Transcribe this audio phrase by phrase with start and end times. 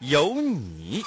[0.00, 1.02] 有你。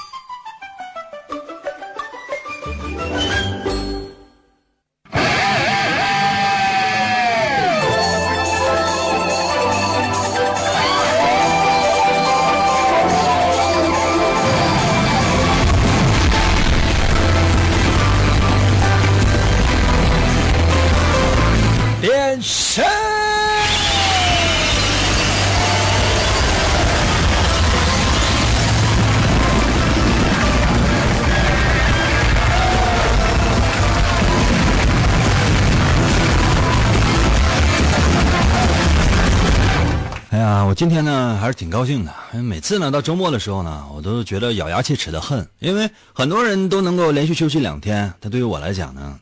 [41.71, 49.19] 高兴的，每次呢到周末的时候呢，我都觉得咬牙切齿的恨，因为很多人都能够连续休息两天，但对于我来讲呢，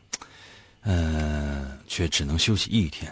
[0.82, 3.10] 呃，却只能休息一天。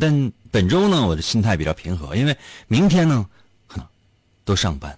[0.00, 2.36] 但本周呢，我的心态比较平和，因为
[2.68, 3.26] 明天呢，
[3.66, 3.86] 可能
[4.44, 4.96] 都上班。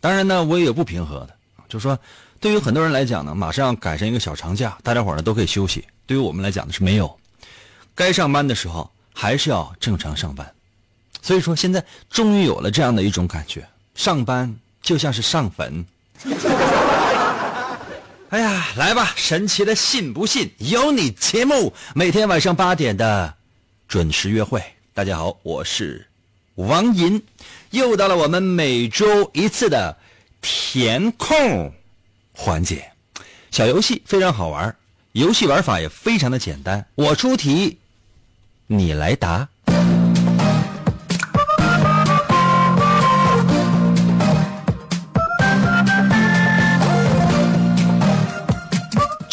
[0.00, 1.30] 当然呢，我也有不平和的，
[1.68, 1.98] 就是说，
[2.38, 5.84] 对于很多人来讲呢，马上要赶上一个小长假，大家伙呢都可以休息。
[6.06, 7.18] 对于我们来讲呢是没有，
[7.96, 10.48] 该上班的时候还是要正常上班。
[11.20, 15.84] 所以说，现在终于有了这样的一种感觉，上班就像是上坟。
[18.30, 23.34] 哎呀，来吧，神奇的信不信由你节目，每天晚上八点的
[23.88, 24.62] 准时约会。
[24.92, 26.06] 大家好，我是
[26.56, 27.22] 王银，
[27.70, 29.96] 又到了我们每周一次的
[30.42, 31.72] 填空
[32.32, 32.90] 环节，
[33.50, 34.76] 小游戏非常好玩，
[35.12, 37.78] 游戏玩法也非常的简单，我出题，
[38.66, 39.48] 你来答。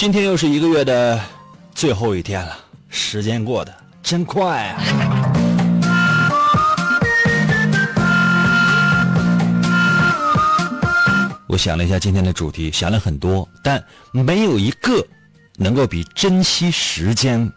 [0.06, 1.20] 今天又是一个月的
[1.74, 2.56] 最后一天了，
[2.90, 3.74] 时间过得
[4.04, 4.78] 真快啊！
[11.48, 15.04] 我想了一下今天的主题，想了很多，但没有一个
[15.56, 17.52] 能够比珍惜时间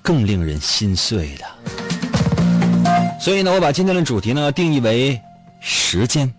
[0.00, 1.44] 更令人心碎的。
[3.20, 5.20] 所以呢，我把今天的主题呢定义为
[5.60, 6.32] 时间。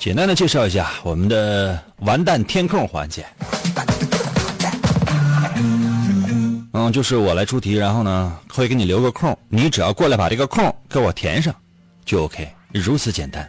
[0.00, 3.22] 简单的介绍一下我们的完蛋填空环节。
[6.72, 11.54] 嗯，就是我来出题，然后呢会给你留个空，你只要过来把这个空给我填上，
[12.06, 13.46] 就 OK，如此简单。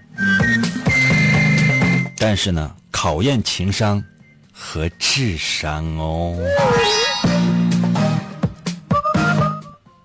[2.17, 4.03] 但是呢，考验情商
[4.51, 6.37] 和智商哦。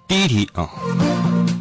[0.07, 0.71] 第一题啊。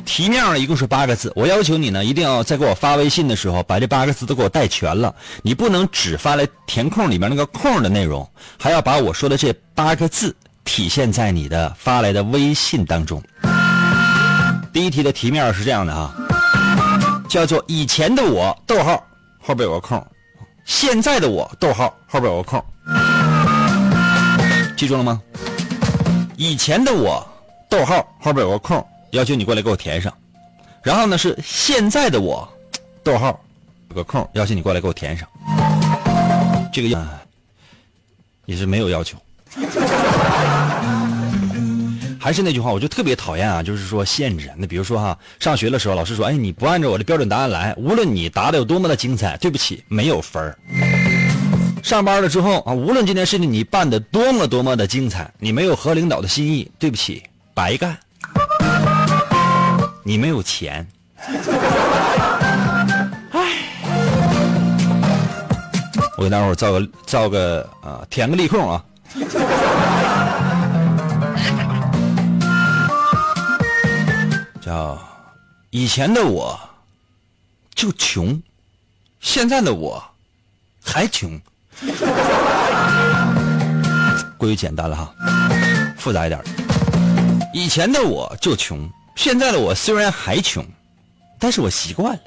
[0.06, 5.14] 题面上一共是八个字，我要求你呢，一定要在给我发微信的时候，把这八个字都给我带全了。
[5.42, 8.28] 你不能只发来填空里面那个空的内容，
[8.58, 10.34] 还要把我说的这八个字
[10.64, 13.22] 体现在你的发来的微信当中。
[14.72, 16.14] 第一题的题面是这样的啊，
[17.28, 19.04] 叫做以前的我，逗号
[19.42, 20.06] 后边有个空，
[20.66, 22.64] 现在的我，逗号后边有个空，
[24.78, 25.22] 记住了吗？
[26.38, 27.28] 以前的我，
[27.70, 28.86] 逗号后边有个空。
[29.12, 30.14] 要求你过来给我填上，
[30.84, 32.48] 然后呢是现在的我，
[33.04, 33.40] 逗号
[33.90, 35.28] 有个空，要求你过来给我填上。
[36.74, 37.08] 这个样
[38.46, 39.18] 也是没有要求。
[42.20, 44.52] 还是那句话，我就特别讨厌啊，就是说限制。
[44.58, 50.58] 那比如说哈，上学的时候，老师说，哎，你不按照我的标准答案来，无论你答的有多么的精彩，对不起，没有分儿。
[51.84, 57.22] 上班了之后啊，无论这件事情你办的多么多么的精彩，你没有合领导的心意，对不起，
[57.54, 57.96] 白干。
[60.08, 60.88] 你没有钱，
[63.32, 63.40] 唉，
[66.16, 68.86] 我给大伙儿造个造个啊，填个利空啊，
[74.62, 74.96] 叫
[75.72, 76.56] 以前的我
[77.74, 78.40] 就穷，
[79.22, 80.00] 现在的我
[80.84, 81.42] 还穷，
[84.38, 85.12] 过于简单了哈，
[85.98, 86.40] 复杂一点，
[87.56, 88.88] 以前的我就穷。
[89.16, 90.64] 现在的我虽然还穷，
[91.40, 92.22] 但是我习惯了。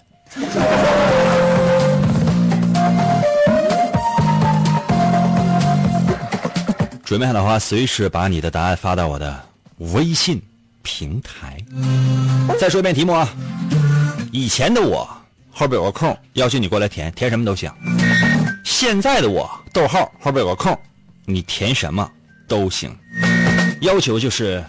[7.04, 9.40] 准备好的话，随时把你的答案发到我的
[9.78, 10.42] 微信
[10.82, 11.56] 平台。
[12.58, 13.28] 再说一遍题目啊，
[14.32, 15.08] 以前的我
[15.50, 17.72] 后边有个空，要求你过来填，填什么都行。
[18.64, 20.76] 现在的我，逗号后边有个空，
[21.24, 22.10] 你填什么
[22.46, 22.94] 都行。
[23.80, 24.62] 要求就是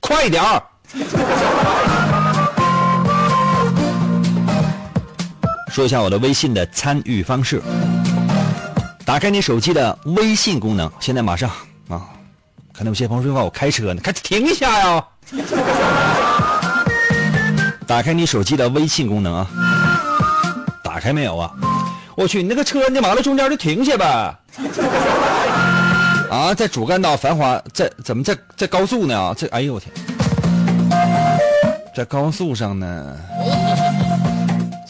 [0.00, 0.62] 快点儿。
[5.70, 7.62] 说一下我的微信的参与方式。
[9.04, 11.48] 打开你手机的微信功能，现在马上
[11.88, 12.02] 啊！
[12.74, 15.02] 看到有些朋友说话，我开车呢，赶紧停一下呀！
[17.86, 19.46] 打开你手机的微信功能啊！
[20.84, 21.50] 打开没有啊？
[22.16, 24.36] 我去，你那个车你马路中间就停下呗！
[26.30, 29.34] 啊，在主干道繁华，在怎么在在高速呢？
[29.36, 29.90] 这哎呦我天，
[31.94, 33.16] 在高速上呢，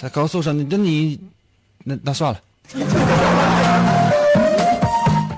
[0.00, 1.18] 在高速上，那你
[1.84, 2.40] 那那算了。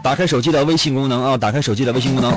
[0.02, 1.36] 打开手机的微信功能啊！
[1.36, 2.36] 打开手机的微信功能，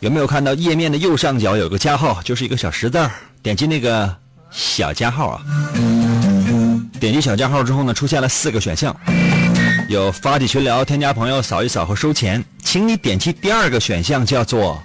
[0.00, 3.10] 有没有看到页面的右上角有个加号，就是一个小十字儿？
[3.42, 4.16] 点击那个
[4.50, 5.42] 小加号啊！
[6.98, 8.96] 点击小加号之后呢，出现了四个选项，
[9.90, 12.42] 有发起群聊、添加朋友、扫一扫和收钱。
[12.64, 14.82] 请你点击第二个选项，叫做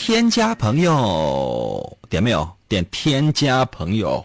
[0.00, 2.48] 添加朋友，点没有？
[2.68, 4.24] 点添加朋友。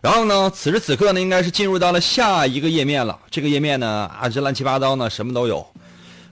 [0.00, 3.16] 然后呢，此时此刻呢，应该是进入到了下一个页面了。
[3.30, 5.64] 这个页面呢，啊，这乱七八糟呢，什么都有。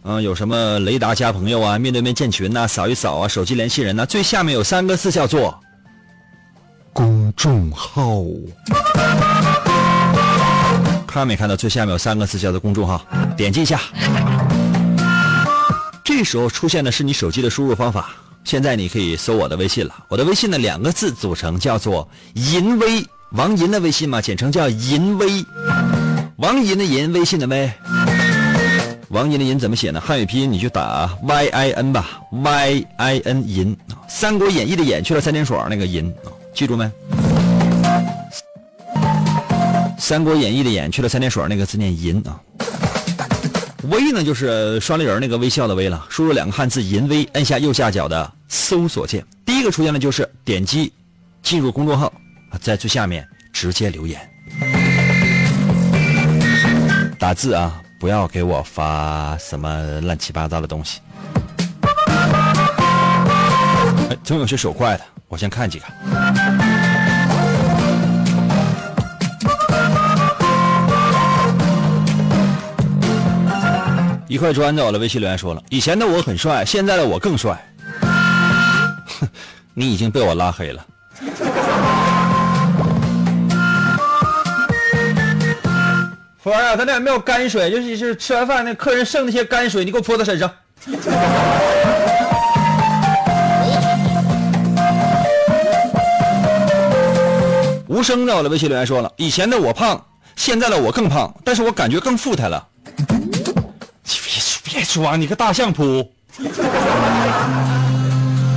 [0.02, 5.58] 嗯，有什么雷达加朋友啊，面对面建群呐，扫一扫啊，手机联系人呐，最下面有三个字叫做
[6.92, 8.22] 公众号，
[11.06, 11.54] 看没看到？
[11.54, 13.00] 最下面有三个字叫做公众号，
[13.36, 13.80] 点击一下。
[16.04, 18.10] 这时候出现的是你手机的输入方法。
[18.44, 25.44] 现在你可以搜我的微信了，我的微信的两个字组成，叫做银威，王银的微信嘛，简称叫银威，
[26.36, 27.70] 王银的银，微信的微。
[29.08, 30.00] 王银的银怎么写呢？
[30.00, 33.76] 汉语拼音你就打 Y I N 吧，Y I N 银。
[34.08, 36.12] 三国演义的演去了三点水那个银，
[36.54, 36.90] 记住没？
[39.98, 42.40] 三国演义的演去了三点水那个字念银啊。
[43.88, 46.06] 微呢就是双立人那个微笑的微了。
[46.08, 50.92] 输入两个汉字银微，按下右下角的搜索键，第一个出现的就是点击
[51.42, 52.12] 进入公众号，
[52.60, 54.20] 在最下面直接留言，
[57.18, 57.80] 打字啊。
[58.00, 61.00] 不要给我发什么乱七八糟的东西。
[64.08, 65.84] 哎，总有些手快的，我先看几个。
[74.30, 77.60] 一块砖在我的微信留言说了：“以前的我很帅，现在的我更帅。”
[79.18, 79.28] 哼，
[79.74, 80.86] 你已经被我拉黑了。
[86.38, 87.72] 服务员啊，咱这有没有泔水？
[87.72, 90.48] 尤其是吃完饭那客人剩那些泔水，你给我泼他身上。
[97.88, 100.00] 无声在我的微信留言说了：以前的我胖，
[100.36, 102.64] 现在的我更胖，但是我感觉更富态了。
[104.70, 106.12] 别别说，你个大相扑。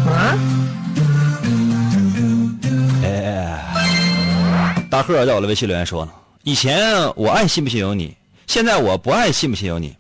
[0.05, 0.37] 啊？
[3.03, 6.13] 哎，大贺在我的微信留言说了。
[6.43, 8.15] 以前我爱信不信由你，
[8.45, 9.95] 现在我不爱信不信由你。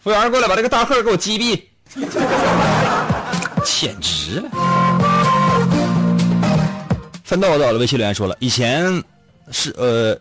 [0.00, 1.60] 服务员过来把这个大贺给我击毙，
[3.64, 4.50] 简直了！
[7.24, 9.02] 奋斗在我的微信留言说了，以前
[9.50, 10.16] 是呃，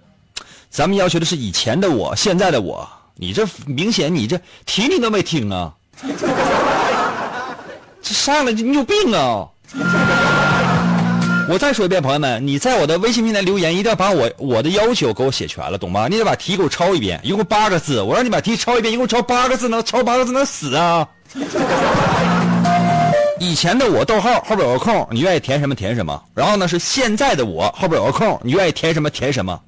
[0.70, 5.74] 咱们要求的是以前的我，现在的我，你这明显你这题你都没听啊！
[8.02, 9.48] 这上来你有病啊！
[11.48, 16.08] 我再说一遍，朋友们，你在我的微信平台留言，一定要把我我的要求给我写全了，懂吗？
[16.10, 21.08] 你得把题给我抄一遍，一共八个字，我让你把题抄一遍，一共抄八个字，能抄八个字能死啊？
[23.40, 26.22] 以前的我逗号后边有个空，你愿意填什么填什么。
[26.34, 29.60] 然后呢是现在的我后边有个空，你愿意填什么填什么。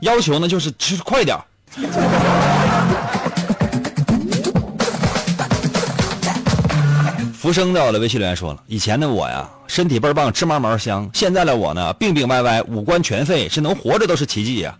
[0.00, 0.72] 要求呢就是
[1.04, 1.36] 快点。
[7.34, 14.72] 福生在我的微信留言说了：“以前的我呀，身体倍儿棒，吃嘛嘛香；现在的我呢，病病歪歪，五官全废，是能活着都是奇迹呀。”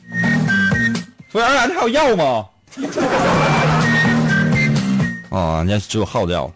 [1.29, 2.47] 服务员，还有药吗？
[5.31, 6.53] 啊， 家只有耗子药。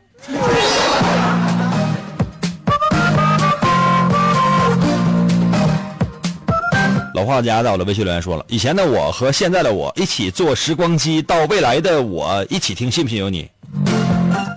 [7.16, 13.48] 老画家在我的微信留言说了：“以前的我和现在的我一起坐时光机到未来的我一起听，信不信由你。”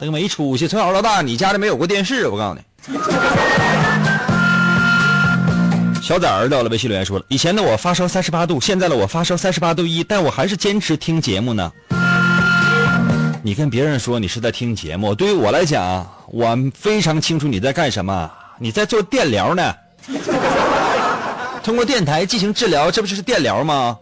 [0.01, 2.61] 那个没出息，从小到大你家里没有过电视，我告诉你。
[6.01, 11.71] 小崽儿到了微信留言说了，以前的我发烧三十八度，现在的我发烧三十八度一，但我还是坚持听节目呢。
[13.41, 19.73] 你跟别人说你是在听节目，对于我来讲，我非常清楚你在干什么，你在做电疗呢。
[21.69, 23.95] 通过电台进行治疗，这不就是电疗吗？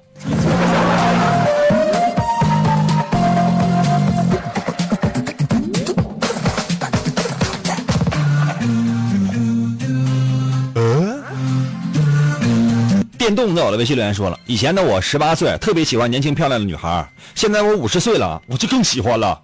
[13.18, 17.06] 电动在我的微信留言说了，以前的我十八岁，特别喜欢年轻漂亮的女孩，
[17.36, 19.42] 现在我五十岁了，我就更喜欢了。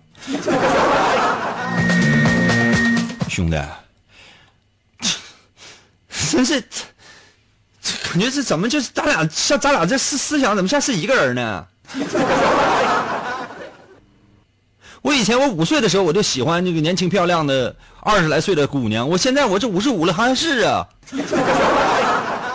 [3.28, 3.62] 兄弟，
[6.32, 6.64] 真是，
[8.16, 11.66] 这感觉是怎么就是咱俩像咱俩这思思想怎么像是一个人呢？
[15.02, 20.86] 我以前我五岁的时候我就喜欢这个年轻漂亮的二十来岁的姑娘，我现在我这五十五了还是啊。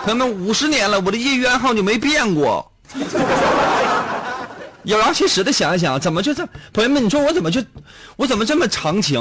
[0.03, 2.71] 朋友们，五十年了，我的业余爱好就没变过。
[4.83, 6.47] 咬牙切齿的想一想，怎么就这？
[6.71, 7.61] 朋友们，你说我怎么就，
[8.15, 9.19] 我怎么这么长情？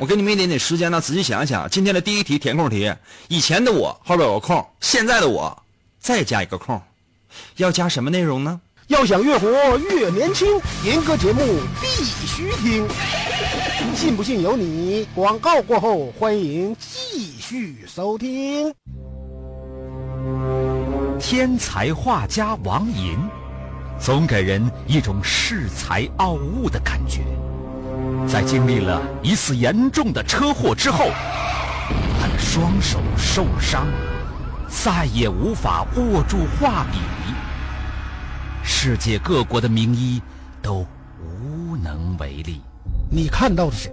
[0.00, 1.68] 我给你们一点点时间呢，仔细想一想。
[1.68, 2.92] 今天的第一题填空题，
[3.26, 5.60] 以前的我后边有个空，现在的我
[5.98, 6.80] 再加一个空，
[7.56, 8.60] 要加什么内容呢？
[8.86, 10.46] 要想越活越年轻，
[10.84, 11.42] 严哥节目
[11.80, 12.86] 必须听。
[13.94, 15.04] 信不信由你。
[15.16, 18.72] 广告过后，欢迎继续收听。
[21.18, 23.18] 天才画家王寅，
[23.98, 27.22] 总给人一种恃才傲物的感觉。
[28.30, 31.10] 在经历了一次严重的车祸之后，
[32.20, 33.86] 他的双手受伤，
[34.68, 36.98] 再也无法握住画笔。
[38.62, 40.20] 世界各国的名医
[40.60, 40.86] 都
[41.18, 42.60] 无能为力。
[43.10, 43.90] 你看到的是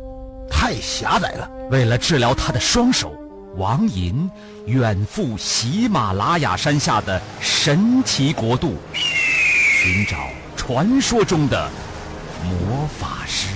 [0.51, 1.49] 太狭窄了。
[1.71, 3.17] 为了治疗他的双手，
[3.55, 4.29] 王寅
[4.65, 10.17] 远赴喜马拉雅山下的神奇国度，寻找
[10.57, 11.69] 传说中的
[12.43, 13.47] 魔法师。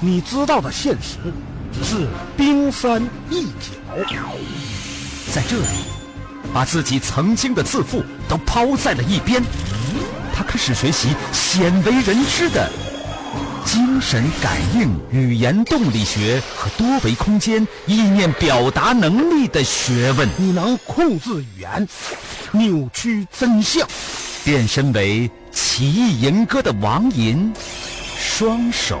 [0.00, 1.16] 你知道的现实
[1.72, 4.06] 只是冰山一角。
[5.32, 5.66] 在这里，
[6.52, 9.42] 把自己曾经的自负都抛在了一边。
[10.34, 12.70] 他开始学习鲜为人知的
[13.64, 20.28] 精神感应、语言动力学和多维空间意念表达能力的学问。
[20.36, 21.88] 你能控制语言，
[22.52, 23.86] 扭曲真相，
[24.44, 27.52] 变身为奇异吟歌的王吟，
[28.18, 29.00] 双手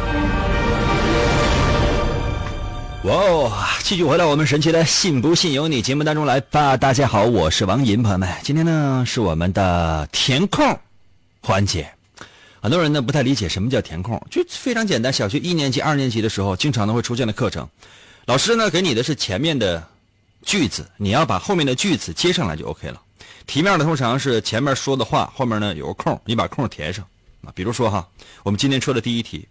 [3.03, 3.51] 哇哦！
[3.81, 6.77] 继续回到我们神奇的“信不信由你”节目当中来吧。
[6.77, 10.79] 大家好，我是王银，朋友们，今天呢是我们的填空
[11.41, 11.91] 环节。
[12.61, 15.11] 很多人呢不太理解什么叫填空，就非常简单。
[15.11, 17.67] 小学一年级、二年级的时候，经常都会出现的课程，
[18.25, 19.83] 老师呢给你的是前面的
[20.43, 23.01] 句子，你要把后面的句子接上来就 OK 了。
[23.47, 27.03] 题面呢通常是前面说的话，后面呢有个空，你把空填上
[27.43, 27.51] 啊。
[27.55, 28.07] 比如说哈，
[28.43, 29.47] 我们今天出的第一题，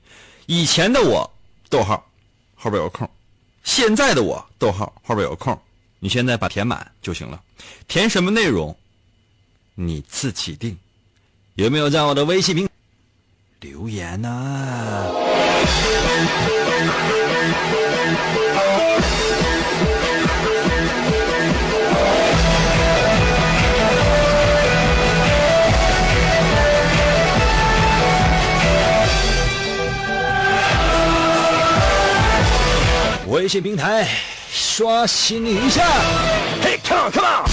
[0.46, 1.28] 以前的我，
[1.68, 2.06] 逗号，
[2.54, 3.10] 后边有个空，
[3.62, 5.58] 现在的我，逗号，后边有个空，
[5.98, 7.40] 你现在把填满就行了。
[7.88, 8.76] 填什么内容，
[9.74, 10.76] 你自己定。
[11.54, 12.68] 有没有在我的微信平？
[13.60, 15.06] 留言啊！
[33.30, 34.08] 微信平台
[34.50, 35.86] 刷新一下
[36.64, 37.44] ，Hey come on come on！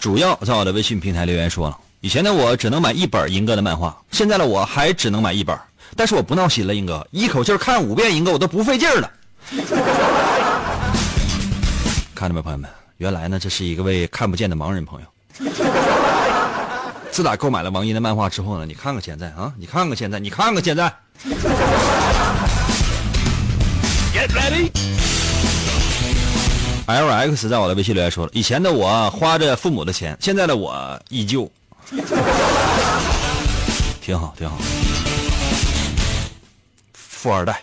[0.00, 5.54] 主要在我的微信平台留言说了，以前的我只能买一本银哥的漫画，现在的我还只能买一本，
[5.94, 9.10] 但是我不闹心了，银哥一口气看五遍银哥我都不费劲了。
[12.14, 12.70] 看到没，朋友们？
[12.96, 15.06] 原来呢，这是一个位看不见的盲人朋友。
[17.14, 20.92] 自打购买了王一的漫画之后呢，你看看现在啊，你看看现在，你看看现在。
[24.12, 24.72] Get ready。
[26.86, 31.48] L X 在我的微信留言说了：“以前的我花着父母的钱，现在的我依旧，
[34.00, 34.58] 挺好，挺好，
[36.94, 37.62] 富二代。”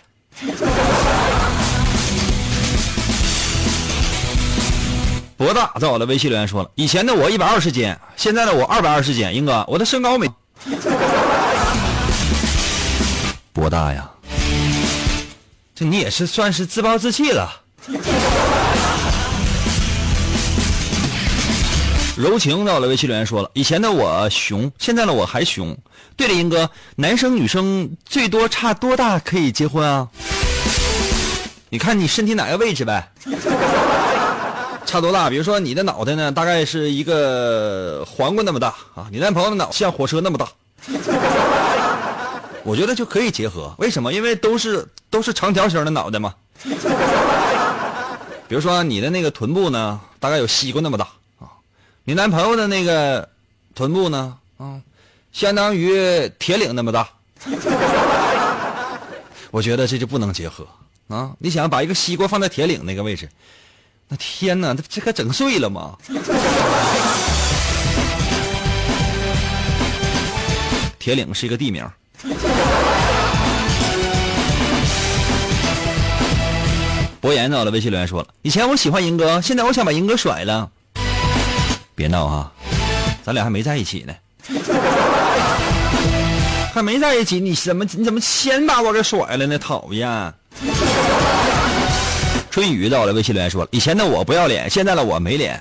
[5.42, 10.30] 博大在我的微信留言说了：“以前的我一百二十斤，现在的我二百二十斤。”英哥，我的身高没。
[13.52, 14.08] 博大呀，
[15.74, 17.50] 这你也是算是自暴自弃了。
[22.16, 25.76] 柔情在我的微信留言说了，以前的我熊，现在的我还熊。
[26.16, 30.06] 对了，英哥，男生女生最多差多大可以结婚啊？
[31.68, 33.10] 你看你身体哪个位置呗？
[34.92, 35.30] 差多大？
[35.30, 40.46] 比如说你的脑袋呢，大概是一个黄瓜那么大啊，你男朋友的脑像火车那么大，
[42.62, 43.74] 我觉得就可以结合。
[43.78, 44.12] 为什么？
[44.12, 46.34] 因为都是都是长条形的脑袋嘛。
[48.46, 51.08] 比如说你的那个臀部呢，大概有西瓜那么大
[51.40, 51.48] 啊，
[52.04, 53.26] 你男朋友的那个
[53.74, 54.78] 臀部呢，啊，
[55.32, 57.08] 相当于铁岭那么大。
[59.50, 60.66] 我觉得这就不能结合
[61.08, 61.32] 啊！
[61.38, 63.26] 你想把一个西瓜放在铁岭那个位置？
[64.12, 65.96] 那天哪，这这可整碎了吗？
[70.98, 71.82] 铁岭是一个地名。
[77.22, 80.68] 博言到了微信留言说了：“以前我喜欢银哥，现在我想把银哥甩了。”
[81.96, 82.52] 别闹哈，
[83.24, 84.12] 咱俩还没在一起呢，
[86.74, 89.58] 还没在一起，你怎么你怎么先把我给甩了呢？
[89.58, 90.34] 讨厌！
[92.52, 95.58] 春雨到了微信留言说了：“以前的我不要脸，现在的我没脸。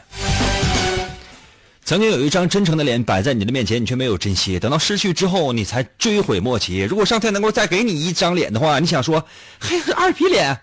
[1.85, 4.59] 曾经有一张真诚的脸摆在你的面前，你却没有珍惜。
[4.59, 6.81] 等到失去之后，你才追悔莫及。
[6.81, 9.25] 如果上天能够再给你一张脸的话，你想说
[9.57, 10.59] 还是二皮脸？”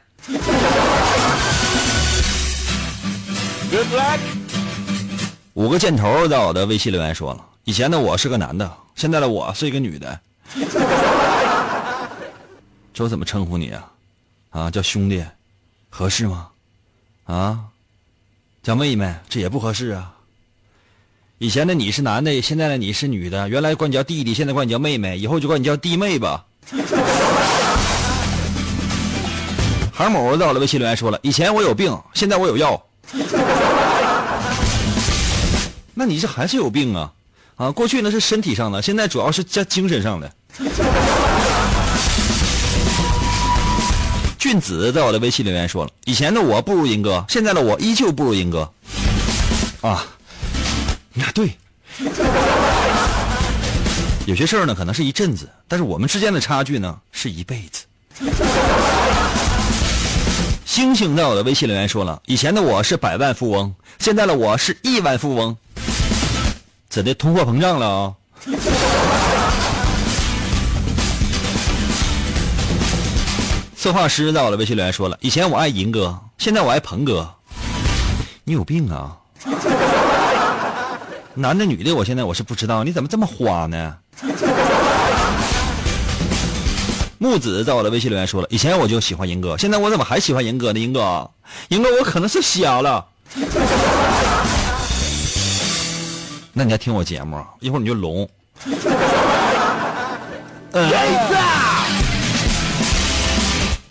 [3.70, 4.18] Good luck。
[5.54, 10.20] 五个箭头在我的微信留言说了：“以前的我是个男的，现在的我是一个女的。
[12.92, 13.90] ”这我怎么称呼你啊？
[14.50, 15.24] 啊，叫兄弟，
[15.88, 16.48] 合适吗？
[17.24, 17.60] 啊，
[18.62, 20.14] 叫妹妹，这也不合适啊。
[21.38, 23.48] 以前的你是男的，现在的你是女的。
[23.48, 26.44] 原来管你叫弟弟，现在管你叫妹妹，以后就管你叫弟妹吧。
[29.92, 32.80] 韩某在我的微信留言说了：“以前我有病，现在我有药。
[35.94, 37.12] ”那你这还是有病啊？
[37.56, 40.32] 啊，过去那是身体上的，现在主要是在精神上的。
[44.50, 48.72] 俊子在我的微信留言说了：“以前的我不如英哥，现在的我依旧不如英哥。”
[49.86, 50.06] 啊，
[51.12, 51.52] 那对。
[54.24, 57.84] 有些事儿呢，可能是一阵子，但是我们之间的差距呢，是一辈子。
[60.64, 65.54] 星星在我的微信留言说了：“以前的我是百万富翁，现在的我是亿万富翁。”
[66.88, 68.14] 怎的通货膨胀了啊？
[73.88, 77.26] 策划师在我的微信留言说了：“以前我爱银哥，现在我爱鹏哥。”
[78.44, 79.16] 你有病啊！
[81.32, 83.96] 男的女的，我现在我是不知道，你怎么这么花呢？
[87.16, 90.78] 木子在我的微信留言说了：“以前我就喜欢银哥，现在我怎么还喜欢银哥呢？
[90.78, 91.30] 银哥，
[91.68, 93.06] 银哥，我可能是瞎了。
[96.52, 97.42] ”那你还听我节目？
[97.60, 98.28] 一会儿你就聋。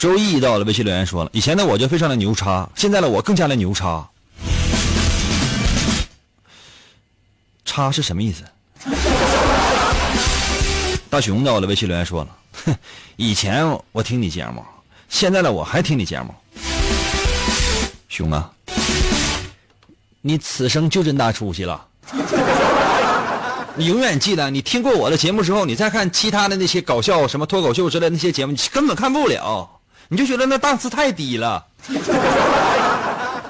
[0.08, 4.08] 周易到了微信留言说了：“以前的我就非常的牛叉，现在的我更加的牛叉。”
[7.65, 8.41] 叉是什么意思？
[11.12, 12.30] 大熊到了微信留言说了
[12.65, 12.74] ：“哼，
[13.17, 14.63] 以前我听你节目，
[15.10, 16.34] 现在的我还听你节目。”
[18.08, 18.50] 熊啊，
[20.22, 21.86] 你此生就真大出息了。
[23.76, 29.70] 你永远记得，你听过我的节目之后，你再看其他的那些搞笑、什么脱口秀之类那些节目，你根本看不了，
[30.10, 31.65] 你就觉得那档次太低了。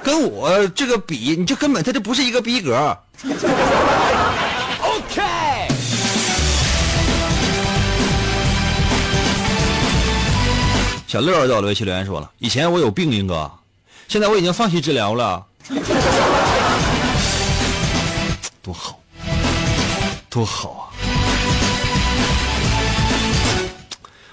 [0.02, 2.98] 跟我这个比，你就根本他就不是一个逼格。
[4.80, 5.22] OK。
[11.06, 13.50] 小乐到了微信留言说了：“以前我有病，英哥，
[14.08, 15.44] 现在我已经放弃治疗了。”
[18.62, 18.98] 多好。
[20.28, 20.87] 多好啊！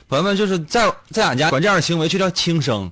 [0.07, 2.91] 朋友们，就是在在俺家管这样的行为就叫轻生。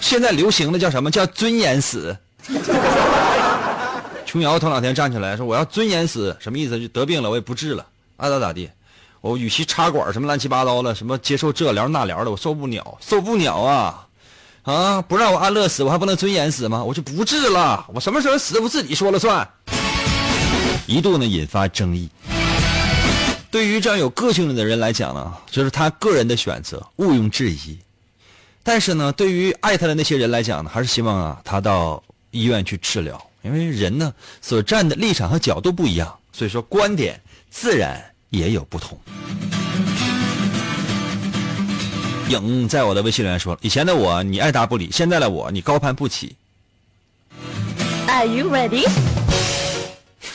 [0.00, 2.16] 现在流行的叫什么叫尊严死？
[4.26, 6.80] 琼瑶头两天站起来说：“我要尊严死，什么意思？
[6.80, 8.68] 就得病了，我也不治了，爱咋咋地。
[9.20, 14.06] 我与其插管什么乱七八糟的，什么接受这疗那疗的，我受不了，受不了啊！
[14.62, 16.82] 啊，不让我安乐死，我还不能尊严死吗？
[16.82, 19.48] 我就不治了，我什么时候死我自己说了算。”
[20.86, 22.08] 一度呢引发争议。
[23.50, 27.78] 对于这样有个性的人来讲呢，就是他个人的选择，毋庸置疑。
[28.62, 37.18] 但是呢，对于爱他的那些人来讲呢，还是希望啊他到医院去治疗，因为人呢所站的立场和角度不一样，所以说观点
[37.50, 38.98] 自然也有不同。
[42.28, 46.36] 影在我的微信留言说：“以前的我你爱答不理，现在的我你高攀不起。”
[48.06, 48.86] Are you ready？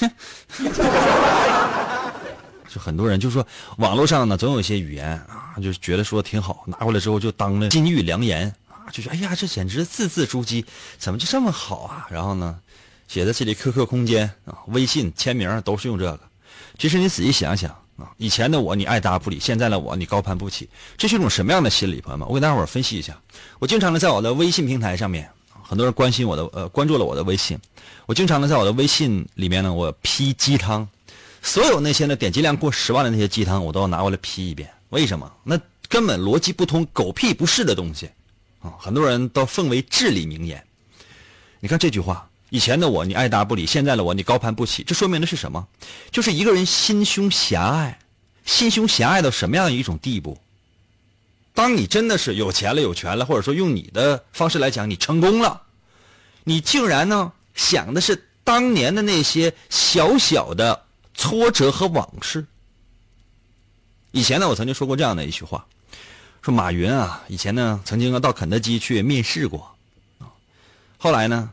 [2.74, 3.46] 就很多人就说
[3.78, 10.66] 网络上呢总有一些语言啊，就觉得说挺好，拿回来之后就当了金玉良言啊，就说哎呀这简直字字珠玑，
[10.98, 12.08] 怎么就这么好啊？
[12.10, 12.58] 然后呢，
[13.08, 16.20] 写在这里 QQ 空间啊、微信签名都是用这个。
[16.80, 22.02] 其实你仔细想想啊，以前的我你爱答不理，现在的我你高攀不起，这是一种什么样的心理？
[22.02, 23.16] 朋友们，我给大伙分析一下。
[23.60, 25.30] 我经常的在我的微信平台上面，
[25.62, 27.56] 很多人关心我的呃关注了我的微信，
[28.08, 30.88] 我经常的在我的微信里面呢，我批鸡汤。
[31.44, 34.68] 所有那些呢点击量过十万的那些鸡汤，我都要拿过来批一遍。
[34.90, 35.32] 为什么？
[35.44, 38.10] 那根本逻辑不通、狗屁不是的东西
[38.62, 38.74] 啊！
[38.80, 40.66] 很多人都奉为至理名言。
[41.60, 45.68] 你看这句话，以前的我你爱答不理，现在的我你高攀不起，这说明的是什么？
[46.12, 48.00] 就是一个人心胸狭隘，
[48.46, 50.38] 心胸狭隘到什么样的一种地步？
[51.54, 55.62] 当你真的是有钱了、有权了，或者说用你的方式来讲，你成功了，
[56.46, 60.84] 你竟然呢想的是当年的那些小小的。
[61.14, 62.46] 挫折和往事。
[64.12, 65.66] 以前呢，我曾经说过这样的一句话，
[66.42, 69.76] 说马云啊，以前呢曾经到肯德基去面试过，
[70.98, 71.52] 后来呢，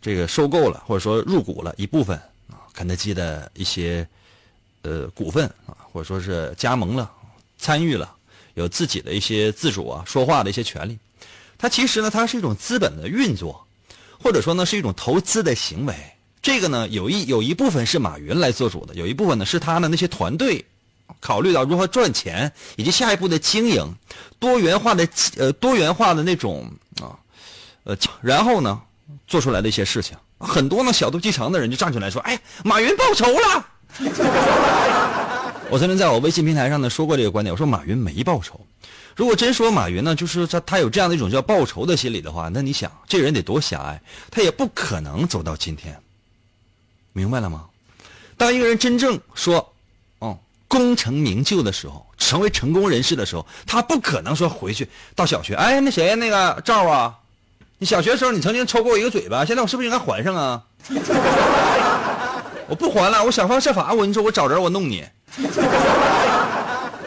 [0.00, 2.16] 这个收购了或者说入股了一部分
[2.48, 4.06] 啊肯德基的一些
[4.82, 7.10] 呃股份啊，或者说是加盟了，
[7.58, 8.14] 参与了，
[8.54, 10.96] 有自己的一些自主啊说话的一些权利。
[11.58, 13.66] 它其实呢，它是一种资本的运作，
[14.22, 15.94] 或者说呢是一种投资的行为。
[16.46, 20.64] 这个呢，有一有一部分是马云来做主的，有一部分呢是他的那些团队，
[21.18, 23.96] 考虑到如何赚钱以及下一步的经营，
[24.38, 26.70] 多元化的呃多元化的那种
[27.02, 27.18] 啊，
[27.82, 28.80] 呃，然后呢
[29.26, 33.66] 做出来的一些事情，很多呢小肚鸡肠的人就站出来说：“哎，马云报仇了。”
[35.68, 38.64] 我曾经在我微信平台上呢说过这个观点，我说马云没报仇。
[39.16, 46.00] 如果真说马云呢，就是他他有这样的一种叫报仇的心理的话，那你想这人得多狭隘，他也不可能走到今天。
[47.16, 47.64] 明白了吗？
[48.36, 49.72] 当一个人真正说，
[50.18, 57.16] 哦，功成名就的时候，成为成功人士的时候，他不可能说回去到小学，哎，那谁那个赵啊，
[57.78, 60.62] 你小学的时候你曾经抽过我一个嘴巴，现在我是不是应该还上啊？
[62.68, 65.02] 我不还了，我想方设法，我跟你说，我找人我弄你。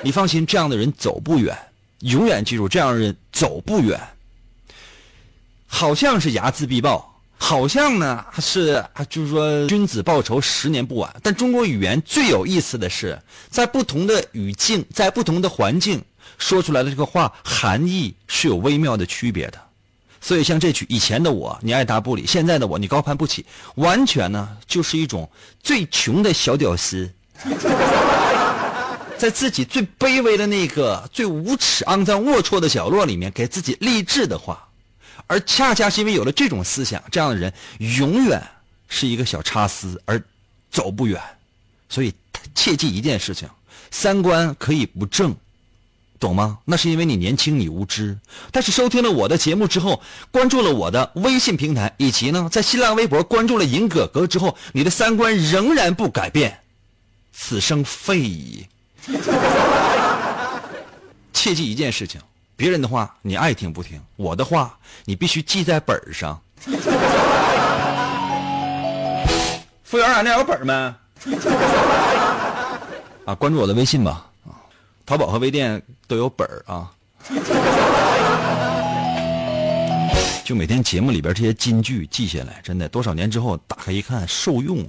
[0.02, 1.56] 你放心，这样的人走不远，
[2.00, 4.00] 永远记住，这样的人走不远。
[5.68, 7.09] 好像是睚眦必报。
[7.42, 11.10] 好像呢是啊，就是说君子报仇十年不晚。
[11.24, 16.04] 但中国语言最有意思的是，在不同的语境，在不同的环境
[16.38, 19.60] 说出来的这个话，含义是有微妙的区别的。
[20.22, 25.28] 所以像这句“以前的我你爱答不理，现在的我你高攀不起”，完全呢就是一种
[25.64, 27.10] 最穷的小屌丝，
[29.18, 34.69] 在自己最卑微的那个最无耻、肮脏、龌龊的角落里面给自己励志的话。
[35.28, 38.42] 而恰恰是因为有了这种思想，这样的人永远
[38.88, 40.22] 是一个小插丝，而
[40.72, 41.22] 走不远。
[41.88, 42.14] 所以
[42.54, 43.50] 切记一件事情：
[43.92, 45.36] 三观可以不正，
[46.20, 46.60] 懂吗？
[46.66, 48.18] 那是因为你年轻，你无知。
[48.52, 50.02] 但是收听了我的节目之后，
[50.32, 56.60] 关注了我的微信平台，以及呢在新浪微博关注了银哥哥之后，你的三观仍然不改变，
[57.34, 58.68] 此生废矣。
[61.34, 62.20] 切记一件事情。
[62.60, 66.38] 别人的话你爱听不听，我的话你必须记在本上。
[69.86, 70.74] 服务员，俺那有本没？
[73.24, 74.26] 啊，关注我的微信吧。
[74.46, 74.60] 啊，
[75.06, 76.92] 淘宝和微店都有本啊。
[80.44, 84.86] 就每天节目里边这些金句记下来，真的多少年之后打开一看受用。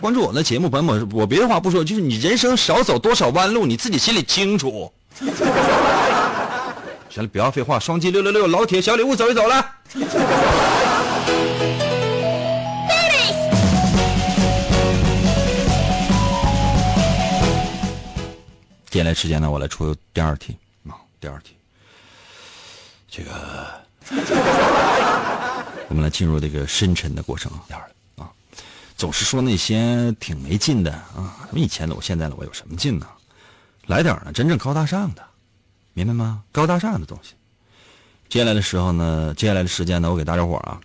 [0.00, 4.92] 关注我的节目，朋友们，我别的话不说，就是你人生少走多少弯路，你自己心里清楚。
[7.10, 9.74] 行了，不要废话，双击六六六，老铁小礼物走一走了。
[18.88, 20.56] 接下来时间呢，我来出第二题
[20.88, 21.54] 啊，第二题。
[23.08, 23.30] 这个，
[25.88, 27.80] 我们来进入这个深沉的过程啊，第二
[28.16, 28.30] 啊，
[28.96, 33.06] 总是说那些挺没劲的啊，什么以前的我，现在的我有什么劲呢？
[33.86, 35.22] 来点呢，真正高大上的，
[35.94, 36.44] 明白吗？
[36.52, 37.34] 高大上的东西。
[38.28, 40.80] 接下来的时候呢，接下来的时间呢，我给大家伙啊，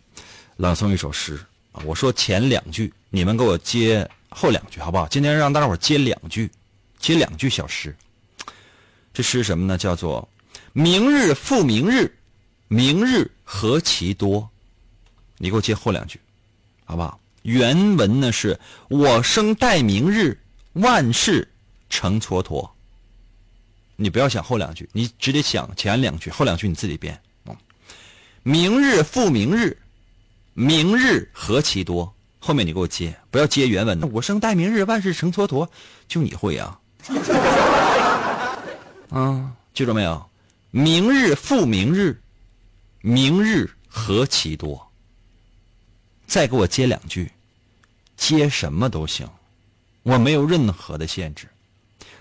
[0.57, 1.39] 朗诵一首诗
[1.71, 1.83] 啊。
[1.85, 5.07] 我说前两句，你们给我接后两句，好不好？
[5.07, 6.49] 今天让大家伙接两句，
[6.97, 7.95] 接两句小诗。
[9.13, 9.77] 这诗什么呢？
[9.77, 10.27] 叫做
[10.73, 12.11] “明日复明日，
[12.67, 14.49] 明日何其多”。
[15.37, 16.19] 你给我接后两句，
[16.83, 17.19] 好不好？
[17.43, 20.37] 原文呢是“我生待明日，
[20.73, 21.47] 万事
[21.89, 22.67] 成蹉跎”。
[23.95, 27.19] 你不要想后两句，你直接想前两句，后两句你自己编。
[28.43, 29.77] 明日复明日，
[30.53, 32.13] 明日何其多。
[32.39, 34.05] 后面你给我接，不要接原文的。
[34.07, 35.67] 我生待明日，万事成蹉跎。
[36.07, 36.79] 就你会啊？
[39.09, 40.29] 啊，记住没有？
[40.69, 42.21] 明日复明日，
[43.01, 44.91] 明日何其多。
[46.27, 47.31] 再给我接两句，
[48.15, 49.27] 接什么都行，
[50.03, 51.47] 我没有任何的限制。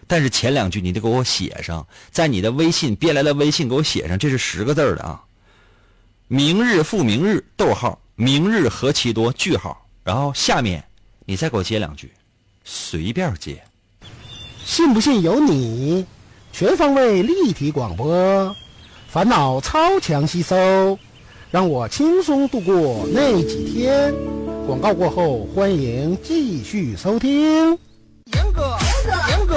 [0.06, 5.22] 但是前两句你得给我写上，在你的微信编来的微信给我写上，这是十个字的啊。
[6.28, 10.82] 明日复明日，逗号，明日何其多，句号，然后下面
[11.24, 12.10] 你再给我接两句，
[12.64, 13.62] 随便接。
[14.64, 16.06] 信不信由你，
[16.52, 18.56] 全方位立体广播，
[19.08, 20.98] 烦恼超强吸收，
[21.50, 24.12] 让我轻松度过那几天。
[24.66, 27.78] 广告过后，欢迎继续收听。
[28.32, 29.56] 严哥，严哥，严哥，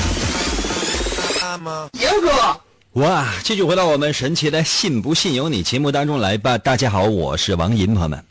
[1.57, 1.89] 哥。
[1.93, 2.61] 严哥，
[2.93, 3.27] 哇！
[3.43, 6.57] 继续回到我们神奇的“信不信由你”节目当中来吧。
[6.57, 8.23] 大家好，我是王银，朋友们，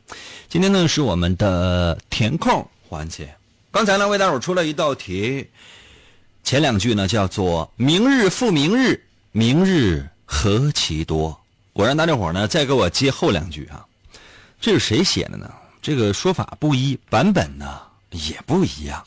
[0.48, 3.34] 今天呢是我们的填空环节。
[3.70, 5.48] 刚才呢为大伙出了一道题，
[6.44, 9.02] 前两句呢叫做“明日复明日，
[9.32, 11.38] 明日何其多”。
[11.72, 13.86] 我让大家伙呢再给我接后两句啊。
[14.60, 15.50] 这是谁写的呢？
[15.80, 17.80] 这个说法不一，版本呢
[18.10, 19.02] 也不一样。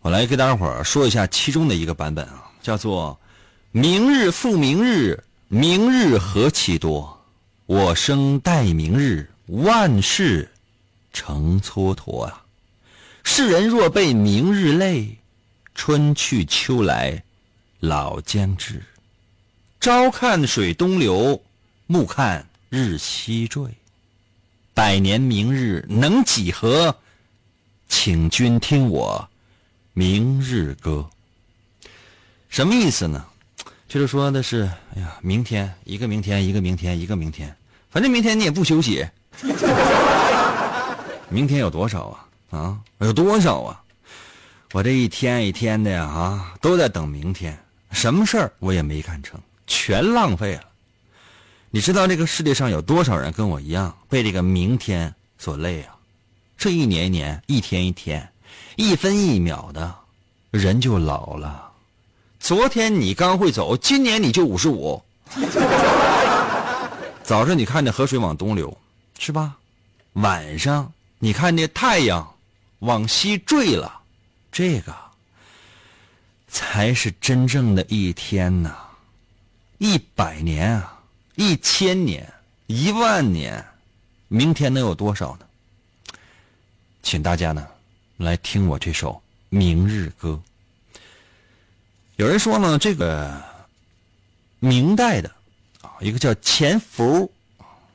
[0.00, 2.47] 我来给大家伙说一下其中的一个版本啊。
[2.60, 3.18] 叫做
[3.72, 7.24] “明日复明日，明日何其多，
[7.66, 10.50] 我生待明日，万事
[11.12, 12.44] 成蹉跎啊！
[13.24, 15.18] 世人若被明日累，
[15.74, 17.22] 春去秋来
[17.80, 18.82] 老将至。
[19.80, 21.40] 朝看水东流，
[21.86, 23.64] 暮看日西坠。
[24.74, 26.96] 百年明日能几何？
[27.88, 29.28] 请君听我
[29.92, 31.08] 明日歌。”
[32.48, 33.24] 什么意思呢？
[33.88, 37.56] 就是说的是，哎呀，明天一个明天，一个明天，一个明天，
[37.90, 39.06] 反正明天你也不休息。
[41.30, 42.26] 明天有多少啊？
[42.50, 43.80] 啊，有多少啊？
[44.72, 47.58] 我这一天一天的呀，啊，都在等明天，
[47.90, 50.64] 什么事儿我也没干成，全浪费了。
[51.70, 55.94] 你知道这个世界上有多少人跟我一样被这个明天所累啊？
[56.56, 58.26] 这一年一年，一天一天，
[58.76, 59.94] 一分一秒的，
[60.50, 61.67] 人就老了。
[62.48, 65.02] 昨天你刚会走，今年你就五十五。
[67.22, 68.74] 早上你看着河水往东流，
[69.18, 69.58] 是吧？
[70.14, 72.26] 晚上你看那太阳
[72.78, 74.00] 往西坠了，
[74.50, 74.96] 这个
[76.48, 78.74] 才是真正的一天呐！
[79.76, 81.00] 一百年啊，
[81.34, 82.32] 一千年，
[82.66, 83.62] 一万年，
[84.28, 85.46] 明天能有多少呢？
[87.02, 87.66] 请大家呢
[88.16, 89.12] 来听我这首
[89.50, 90.40] 《明日歌》。
[92.18, 93.32] 有人说呢，这个
[94.58, 95.30] 明代的
[95.82, 97.30] 啊，一个叫钱福，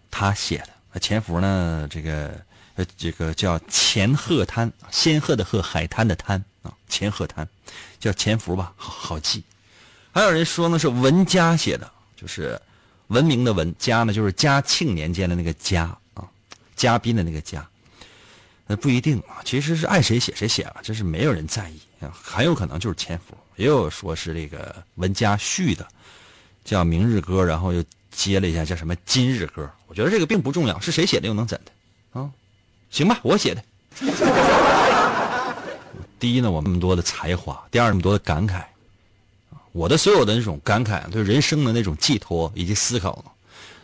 [0.09, 0.99] 他写的。
[1.01, 2.33] 钱福呢，这个
[2.75, 7.45] 呃，这个叫钱鹤滩，仙鹤的鹤，海滩的滩啊，钱鹤滩，
[7.99, 9.43] 叫钱福吧，好好记。
[10.13, 12.57] 还有人说呢，是文家写的，就是
[13.07, 15.83] 文明的文，家呢就是嘉庆年间的那个嘉
[16.13, 16.23] 啊，
[16.77, 17.67] 嘉宾的那个嘉。
[18.67, 23.37] 那不一定啊，其实是爱谁写谁写了，这是没有人在意，很有可能就是钱福。
[23.55, 25.87] 也有说是这个文家续的，
[26.65, 29.63] 叫《明日歌》，然后又接了一下叫什么《今日歌》。
[29.87, 32.19] 我觉得这个并不重要，是谁写的又能怎的？
[32.19, 32.29] 啊，
[32.89, 33.63] 行吧，我写的。
[36.19, 38.63] 第一呢，我那么多的才华；第二，那么多的感慨。
[39.71, 43.23] 我的所有的那种感慨，对人生的那种寄托以及思考，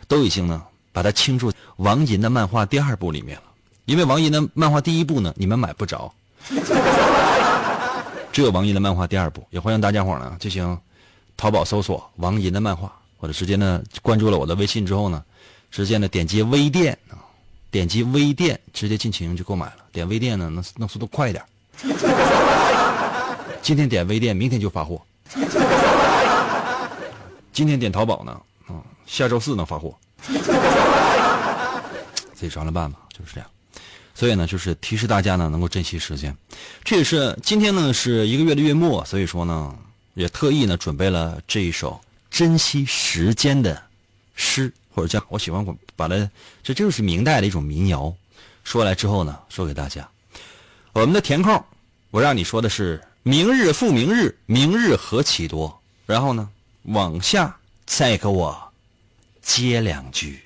[0.08, 3.44] 都已经呢把它倾注王银的漫画第二部里面了。
[3.84, 6.12] 因为王银的漫画第一部呢，你们买不着。
[8.32, 10.78] 只有王银的漫画第二部，也欢迎大家伙呢进行
[11.36, 15.24] 淘宝搜索王银的漫画，或者直接呢关注了我的微信之后呢，
[15.70, 17.18] 直接呢点击微店啊，
[17.70, 19.76] 点击微店直接进行就购买了。
[19.92, 21.44] 点微店呢能能速度快一点。
[23.60, 25.02] 今天点微店，明天就发货。
[27.52, 29.94] 今天点淘宝呢，啊，下周四能发货。
[32.32, 33.50] 自己商量办吧，就是这样。
[34.20, 36.36] 所以呢，就是提示大家呢，能够珍惜时间。
[36.84, 39.74] 这也是今天呢是一个月的月末，所以说呢，
[40.12, 41.98] 也特意呢准备了这一首
[42.30, 43.82] 珍惜时间的
[44.34, 46.30] 诗，或者叫我喜欢我把它，
[46.62, 48.14] 这就是明代的一种民谣。
[48.62, 50.06] 说来之后呢，说给大家。
[50.92, 51.64] 我们的填空，
[52.10, 55.80] 我让你说的是明日复明日，明日何其多。
[56.04, 56.46] 然后呢，
[56.82, 57.56] 往下
[57.86, 58.70] 再给我
[59.40, 60.42] 接两句。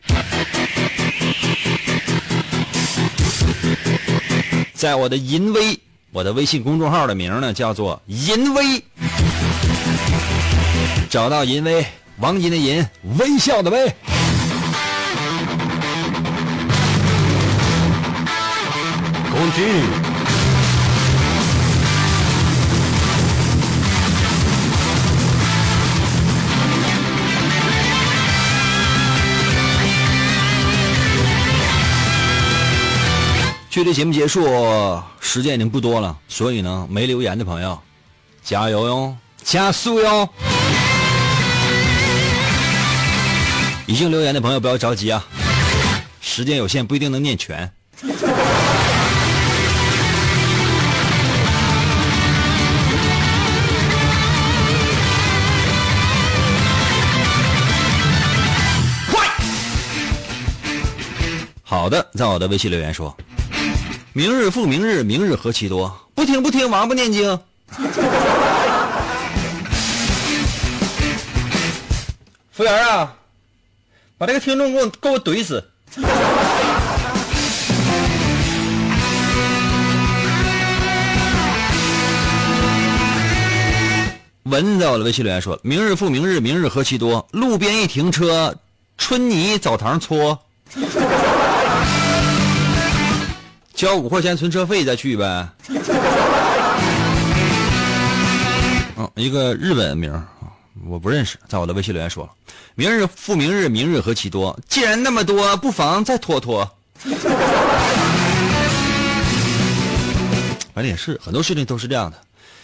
[4.74, 5.78] 在我的淫威，
[6.12, 8.82] 我的微信公众号的名呢叫做淫威，
[11.08, 11.84] 找到淫威，
[12.18, 12.86] 王银的淫，
[13.18, 13.94] 微笑的微。
[19.30, 20.13] 工具。
[33.84, 34.42] 距离节目结束
[35.20, 37.78] 时间已经不多了，所以呢，没留言的朋友，
[38.42, 40.26] 加油哟，加速哟！
[43.84, 45.22] 已经留言的朋友不要着急啊，
[46.22, 47.70] 时间有限，不一定能念全。
[59.12, 59.28] 快！
[61.62, 63.14] 好的，在我的微信留言说。
[64.16, 65.92] 明日复明日，明日何其多！
[66.14, 67.36] 不听不听，王八念经。
[72.52, 73.12] 服务员啊，
[74.16, 75.68] 把这个听众给我给我怼死！
[84.44, 87.26] 蚊子，我的微信留言说：明日复明日，明日何其多！
[87.32, 88.54] 路边一停车，
[88.96, 90.38] 春泥澡堂搓。
[93.84, 95.48] 交五块钱存车费再去呗。
[98.96, 100.24] 嗯，一个日本名
[100.86, 102.30] 我不认识，在我的微信留言说了，
[102.74, 104.58] 明日复明日，明日何其多。
[104.68, 106.68] 既然那么多，不妨再拖拖。
[110.74, 112.16] 反正也是，很多事情都是这样的，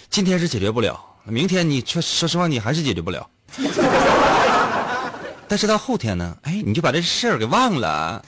[0.09, 3.29] 今天是解决不了，明天你说说实话，你还是解决不了。
[5.47, 8.25] 但是到后天呢，哎，你就把这事儿给忘了。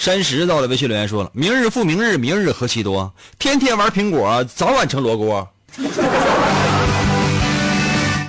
[0.00, 3.12] 山石到了微信留言说了：“明日复明日，明日何其多！
[3.38, 5.46] 天天玩苹果，早晚成罗锅。”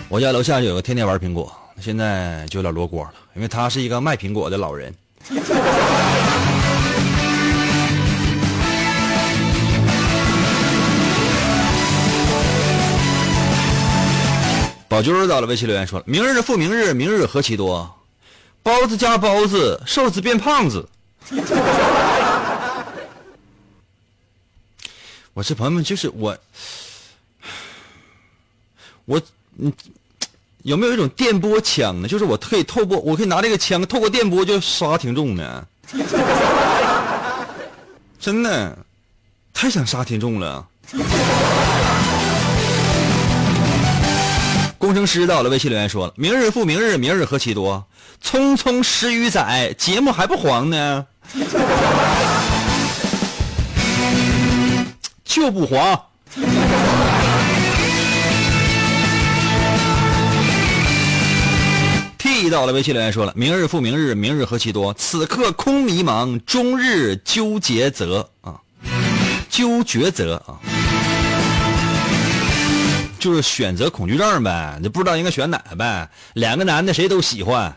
[0.09, 4.93] 我家楼下有个天天玩苹果，现在就有点罗锅了，因为他是一个卖苹果的老人。
[14.89, 17.89] 宝军到了微信留言说了：“明日复明日，明日何其多！
[18.61, 20.85] 包子加包子，瘦子变胖子。”
[25.33, 26.37] 我这朋友们就是我，
[29.05, 29.21] 我
[29.57, 29.71] 嗯，
[30.63, 32.07] 有没有一种电波枪呢？
[32.07, 35.65] 就是我可以透过，我可以拿这个枪透过电波就杀听众呢？
[38.19, 38.77] 真的，
[39.53, 40.67] 太想杀听众了。
[44.77, 47.85] 工程师到了，微信留言说了：“明日复明日，明日何其多！
[48.21, 51.07] 匆匆十余载，节目还不黄呢。”
[55.23, 56.01] 就不黄。
[62.17, 64.93] T 到了，微信留言说了：“明日复明日，明日何其多！
[64.93, 68.55] 此刻空迷茫，终日纠结择啊，
[69.49, 70.59] 纠抉择啊，
[73.19, 76.09] 就是选择恐惧症呗，你不知道应该选哪个呗。
[76.33, 77.73] 两个男的谁都喜欢，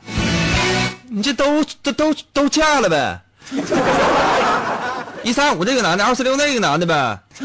[1.08, 3.20] 你这都都都都嫁了呗。”
[5.22, 7.18] 一三五这个男的，二四六那个男的呗。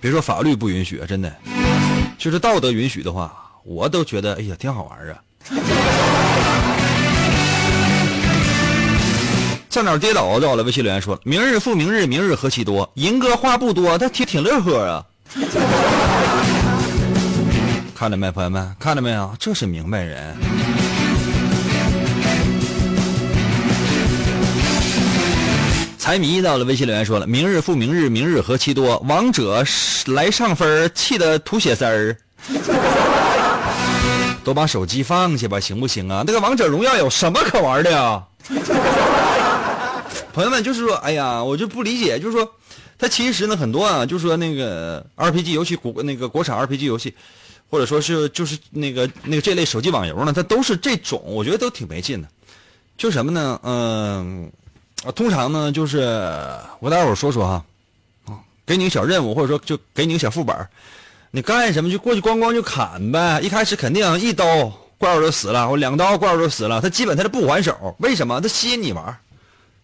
[0.00, 1.32] 别说法律不允许，真的，
[2.18, 3.32] 就是道德允许的话，
[3.64, 5.16] 我都觉得哎呀挺好玩啊。
[9.70, 10.62] 在哪跌倒着了？
[10.62, 12.88] 微信留言说：“明日复明日，明日何其多。
[12.94, 15.04] 银哥话不多，他挺挺乐呵啊。”
[17.92, 19.34] 看着没，朋友们，看着没有？
[19.38, 20.36] 这是明白人。
[26.04, 28.98] 财迷到了，微信留言说了：“明日复明日，明日何其多。
[29.08, 29.64] 王者
[30.04, 32.14] 来上分，气得吐血丝儿。
[34.44, 36.22] 都把手机放下吧，行不行啊？
[36.26, 38.22] 那个王者荣耀有什么可玩的呀？
[40.34, 42.46] 朋友们，就是说，哎呀，我就不理解，就是说，
[42.98, 47.14] 他其实呢，很多啊，就是说那个 RPG 游戏国那个国产 RPG 游戏，
[47.70, 52.28] 或者说是就是那个那个这类手机网游呢，它都是这种，我觉得都挺没劲的。
[52.98, 53.58] 就什么呢？
[53.62, 54.52] 嗯。
[55.04, 55.98] 啊，通常呢，就是
[56.80, 57.64] 我待会儿说说哈，
[58.26, 58.34] 啊，
[58.64, 60.56] 给你个小任务，或者说就给你个小副本，
[61.30, 63.40] 你干什么就过去咣咣就砍呗。
[63.40, 68.40] 一开始肯定一刀怪物就死了，我两刀怪物就死了，他基本他是不还手，为什么？
[68.40, 69.16] 他吸引你玩。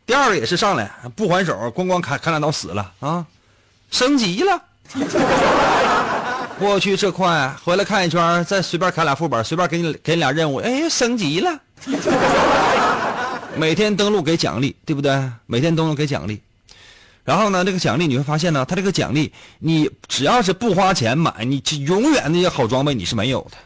[0.07, 3.25] 第二个也是上来不还手，咣咣砍砍两刀死了啊，
[3.91, 4.63] 升级了。
[6.59, 7.55] 我去，这快！
[7.65, 11.59] 回来看一圈，再随便砍俩副本，随便给你给你俩任务，哎，升级了。
[13.57, 15.31] 每天登录给奖励，对不对？
[15.47, 16.41] 每天登录给奖励。
[17.25, 23.57] 然后呢，这个奖励你会发现呢，它这个奖励，你只要是不花钱买，你永远那些好装备你是没有的，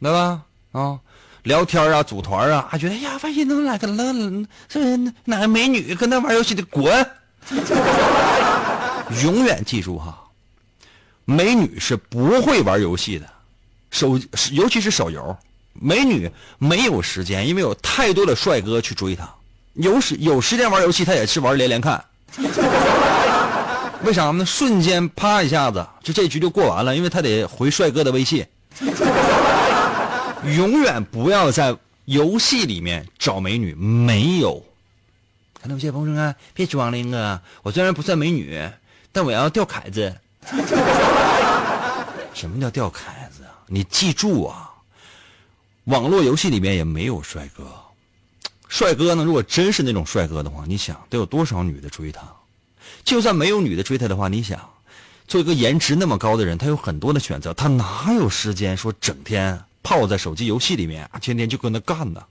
[0.00, 0.42] 对吧？
[0.72, 0.98] 啊，
[1.44, 4.12] 聊天啊，组团啊，还觉得呀，万一能来个那
[4.68, 7.06] 这哪个美女跟那玩游戏的滚，
[9.22, 10.20] 永远记住哈。
[11.24, 13.26] 美女是不会玩游戏的，
[13.90, 14.20] 手
[14.52, 15.34] 尤其是手游，
[15.74, 19.28] 美女没有时间，因为有太多的帅哥去追她。
[19.74, 22.04] 有时有时间玩游戏，她也是玩连连看。
[24.02, 24.44] 为啥呢？
[24.44, 28.46] 瞬间啪一下子，就这局就过完了，因为她得回帅哥的微信。
[30.44, 34.62] 永远不要在游戏里面找美女，没有。
[35.58, 38.60] 看到有些朋友说：“别装了，英哥，我虽然不算美女，
[39.10, 40.14] 但我要钓凯子。
[42.34, 43.56] ”什么叫钓凯子啊？
[43.68, 44.70] 你记住啊，
[45.84, 47.64] 网络游戏里面也没有帅哥。
[48.68, 52.22] 帅哥呢，如果真是那种帅哥的话，你想得有多少女的追他？
[53.04, 54.58] 就算没有女的追他的话，你想，
[55.28, 62.22] 做一个颜值那么高的人，他有很多的选择，他哪有时间说整天泡在手机游戏里面，天天就跟那干呢？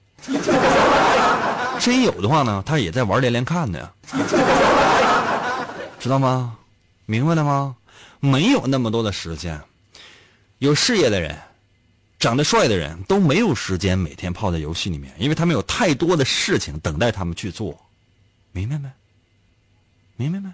[1.80, 3.90] 真有的话呢，他也在玩连连看呢，
[6.00, 6.56] 知道吗？
[7.06, 7.76] 明白了吗？
[8.20, 9.62] 没有那么多的时间，
[10.58, 11.38] 有事业的人，
[12.24, 17.78] 长得帅的人都没有时间每天泡在游戏里面，因为他们有太多的事情等待他们去做，
[18.54, 18.88] 明白没？
[20.16, 20.48] 明白没？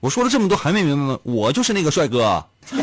[0.00, 1.18] 我说了这么多还没明白吗？
[1.22, 2.44] 我就是那个帅哥。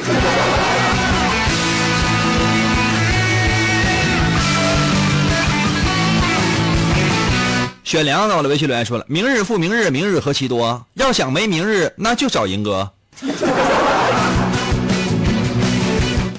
[7.83, 10.81] 选良到了微信留言说了：“明日复明日，明日何其多。
[10.93, 12.89] 要想没明日，那就找银哥。”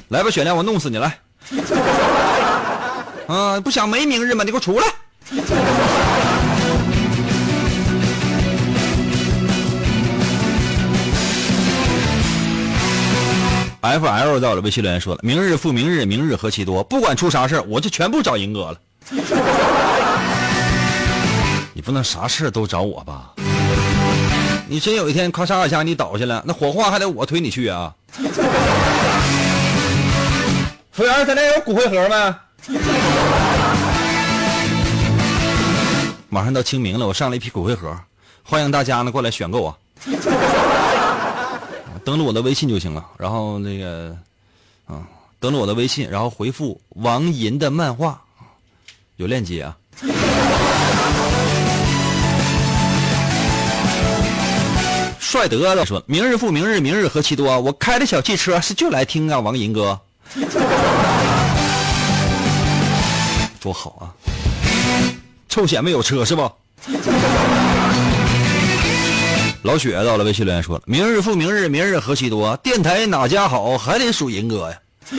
[0.09, 1.19] 来吧，雪亮，我弄死你来！
[3.29, 4.43] 啊， 不想没明日吗？
[4.45, 4.87] 你给我出来
[13.81, 16.83] ！F L 到了，微信留言说了：“明日复明日，明日何其多。
[16.83, 18.77] 不管出啥事我就全部找银哥了。
[21.73, 23.31] 你不能啥事都找我吧？”
[24.69, 27.95] 你真有一天咔嚓一下你倒下了，那火化还得我推你去啊！
[30.97, 32.41] 服务员，咱这有骨灰盒吗？
[36.31, 37.95] 马上到清明了，我上了一批骨灰盒，
[38.43, 39.77] 欢迎大家呢过来选购啊！
[42.03, 44.17] 登录我的微信就行了，然后那个，
[44.87, 45.03] 啊，
[45.39, 48.19] 登录我的微信，然后回复王银的漫画，
[49.17, 49.77] 有链接啊。
[55.21, 57.61] 帅得了，说明日复明日，明日何其多。
[57.61, 60.01] 我开的小汽车是就来听啊，王银哥，
[63.61, 64.13] 多好啊！
[65.49, 66.51] 臭显摆有车是不？
[69.63, 72.57] 老雪到了，微信留言说了：明日复明日，明日何其多。
[72.59, 74.79] 电台哪家好，还得数银哥呀。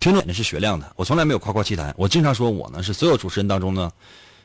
[0.00, 3.90] 听众的是雪亮的，我从来没有夸夸其谈，我经常说我呢是所有主持人当中呢，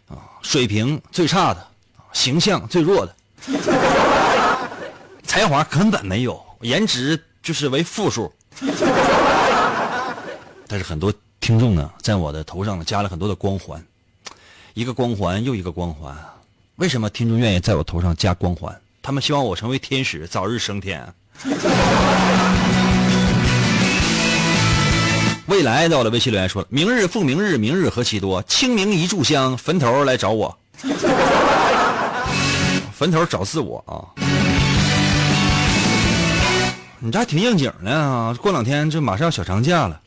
[0.08, 1.68] 啊，水平最差的。
[2.12, 3.16] 形象最弱的，
[5.24, 8.32] 才华根本没有，颜值就是为负数。
[10.68, 13.84] 但是很多听众呢，在我的头上加了很多的光环，
[14.74, 16.16] 一个光环又一个光环。
[16.76, 18.80] 为什么听众愿意在我头上加光环？
[19.02, 21.14] 他们希望我成为天使，早日升天。
[25.48, 28.44] 未来到了，微信留言说了：“明日复明日，明日何其多。
[28.44, 30.56] 清明一炷香，坟头来找我。
[32.94, 34.29] ”坟头找自我啊！
[37.02, 40.02] 你这还挺应景呢，过两天就马上要小长假了。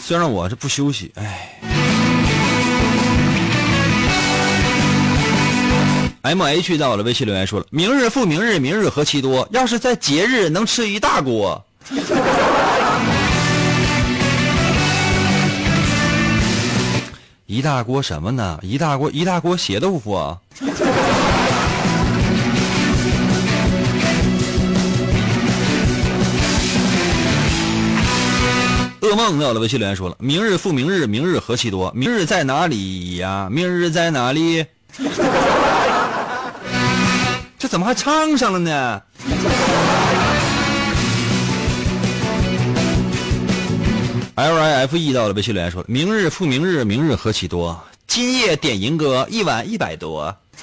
[0.00, 1.58] 虽然我这不休息，哎。
[6.22, 9.46] M H 到了，微信留言说了：“明日复明日，明日何其多。
[9.52, 11.62] 要是在节日能吃一大锅，
[17.46, 18.58] 一大锅什么呢？
[18.62, 20.38] 一大锅一大锅血豆腐啊！”
[29.10, 31.90] 噩梦到了，微信留言说了：“明日复明日，明日何其多。
[31.96, 33.48] 明日在哪里呀？
[33.50, 34.64] 明日在哪里？”
[37.58, 39.02] 这怎么还唱上了呢
[44.36, 47.78] L I F E 到了微信留言说：“明日复明日，明日何其多。
[48.06, 50.34] 今夜点银歌，一晚一百多。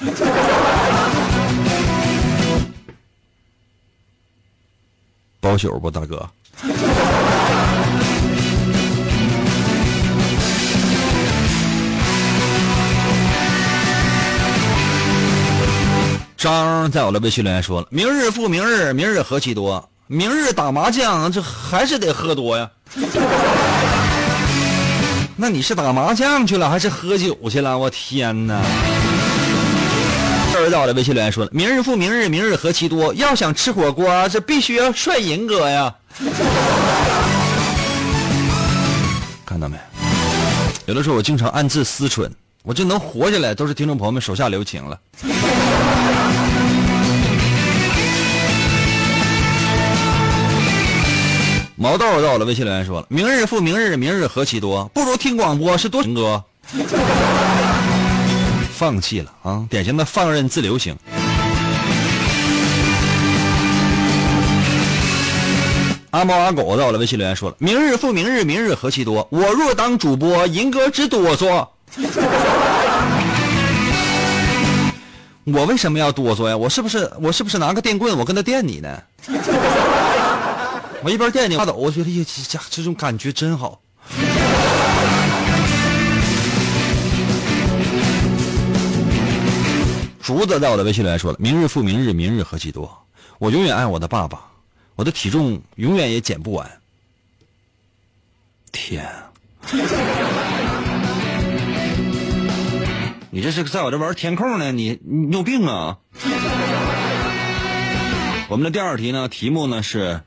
[5.40, 6.28] 包宿不，大哥？
[16.38, 19.90] 张在我的微信留言说了：“明日复明日，明日何其多。
[20.06, 22.70] 明日打麻将，这还是得喝多呀。
[25.34, 27.76] ”那你是打麻将去了，还是喝酒去了？
[27.76, 28.54] 我天哪！
[30.54, 33.12] 儿在我的微信留言说了：“明日复明日，明日何其多。
[33.14, 35.92] 要想吃火锅，这必须要帅银哥呀。
[39.44, 39.76] ”看到没？
[40.86, 42.30] 有的时候我经常暗自思忖，
[42.62, 44.96] 我这能活下来，都是听众朋友们手下留情了。
[51.80, 56.42] 毛豆到了，微信留言说了：“明日复明日，明日何其多，不如听广播是多情歌。
[58.74, 60.96] ”放弃了啊，典型的放任自流型。
[66.10, 71.64] 阿猫阿狗到了，微信留言说了：“明日复明日，明日何其多，我若当主播，银哥直哆嗦。
[75.46, 76.56] ”我为什么要哆嗦呀？
[76.56, 79.00] 我是不是我是不是拿个电棍，我跟他电你呢？
[81.02, 83.80] 我一边惦记，走，我觉得呀这这种感觉真好。
[90.20, 93.06] 竹子在我的微信里来说了：“明日复明日，明日何其多。
[93.38, 94.44] 我永远爱我的爸爸，
[94.96, 96.70] 我的体重永远也减不完。”
[98.72, 99.08] 天，
[103.30, 104.72] 你这是在我这玩填空呢？
[104.72, 105.96] 你你有病啊！
[108.50, 110.20] 我们的第二题呢，题目呢是。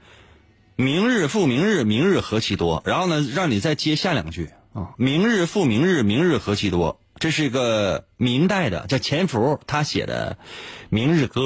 [0.75, 2.81] 明日复明日，明日何其多。
[2.85, 4.89] 然后呢，让你再接下两句啊。
[4.97, 6.99] 明日复明日，明日何其多。
[7.19, 10.37] 这是一个明代的叫钱福他写的
[10.89, 11.41] 《明日歌》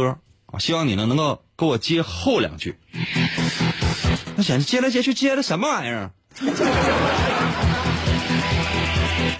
[0.56, 0.60] 啊。
[0.60, 2.78] 希望你呢能够给我接后两句。
[4.38, 6.12] 我想接来接去接的什么玩意儿？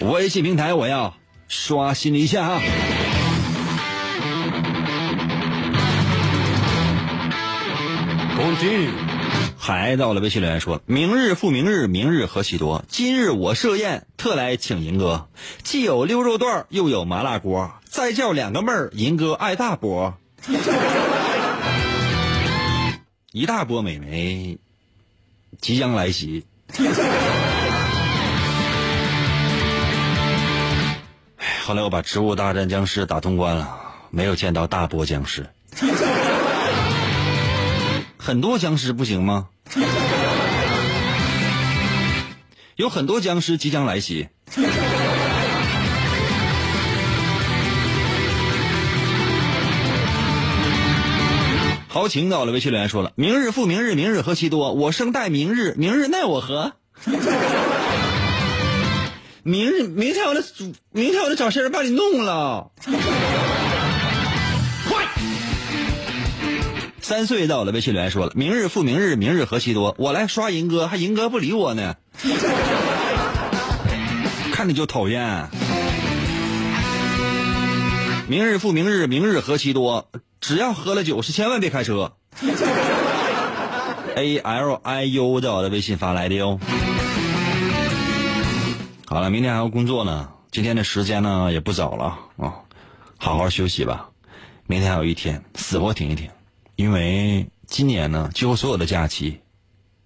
[0.12, 1.16] 微信平台我要
[1.48, 2.60] 刷新一下啊。
[8.36, 9.05] Continue。
[9.66, 12.84] 还到了微信留言说：“明日复明日，明日何其多。
[12.86, 15.26] 今日我设宴，特来请银哥，
[15.64, 20.14] 既有溜肉段，又有麻辣锅，再叫两个妹儿，银哥爱大波。
[23.32, 24.58] 一大波美眉
[25.60, 26.46] 即将来袭。
[31.64, 33.76] 后来我把《植物大战僵尸》打通关了，
[34.10, 35.50] 没有见到大波僵尸。
[38.16, 39.48] 很多僵尸不行吗？”
[42.76, 44.28] 有很多僵尸即将来袭。
[51.88, 54.74] 豪情到了，微信留言说了：“明日复明日，明日何其多。
[54.74, 56.74] 我生待明日，明日奈我何？
[59.42, 60.44] 明日明天我得
[60.90, 62.70] 明天我得找事儿把你弄了。”
[67.06, 69.94] 三岁到了，微信留言说了：“明日复明日，明日何其多。
[69.96, 71.94] 我来刷银哥，还银哥不理我呢，
[74.52, 75.48] 看你就讨厌。
[78.26, 80.10] 明日复明日，明日何其多。
[80.40, 82.16] 只要喝了酒，是千万别开车。
[84.16, 86.58] A L I U 在我的微信发来的哟。
[89.06, 92.66] 好了，明天还要工作呢，今天的时间呢也不早了啊，
[93.16, 94.08] 好好休息吧。
[94.66, 96.28] 明天还有一天，死活挺一挺。”
[96.76, 99.40] 因为今年呢，几乎所有的假期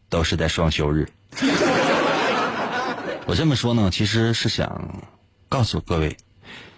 [0.08, 1.08] 都是在双休日。
[3.26, 5.02] 我这么说呢，其实是想
[5.48, 6.16] 告诉各位，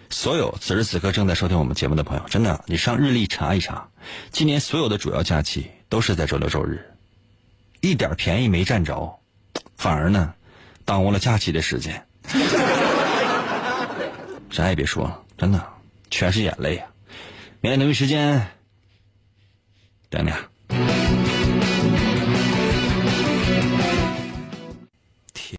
[0.09, 3.87] 所有此时此刻正在收听我们节目的朋友，真的，你上日历查一查，
[4.31, 6.83] 今年所有的主要假期都是在周六周日，
[7.81, 9.19] 一点便宜没占着，
[9.77, 10.33] 反而呢，
[10.85, 12.03] 耽误了假期的时间。
[14.49, 15.63] 啥也别说了，真的，
[16.09, 16.87] 全是眼泪啊！
[17.61, 18.47] 明天同一时间。
[20.13, 20.52] 等等。